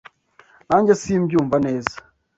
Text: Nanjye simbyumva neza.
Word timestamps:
Nanjye 0.67 0.93
simbyumva 1.01 1.57
neza. 1.65 1.95